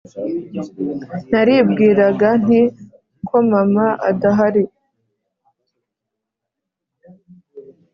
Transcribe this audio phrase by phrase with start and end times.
[1.29, 2.61] naribwiraga nti
[3.27, 4.63] ko mama adahari